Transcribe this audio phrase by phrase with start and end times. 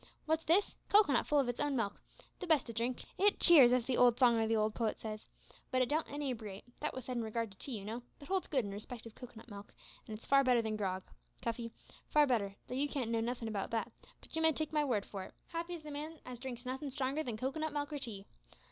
[0.25, 0.75] What's this?
[0.89, 2.01] Cocoanut full of its own milk
[2.39, 5.29] the best o' drink; `it cheers' as the old song, or the old poet says
[5.71, 8.27] `but it don't inebriate;' that wos said in regard to tea, you know, but it
[8.29, 9.75] holds good in respect of cocoanut milk,
[10.07, 11.03] and it's far better than grog,
[11.43, 11.71] Cuffy;
[12.09, 13.91] far better, though you can't know nothin' about that,
[14.21, 16.89] but you may take my word for it; happy is the man as drinks nothin'
[16.89, 18.25] stronger than cocoanut milk or tea.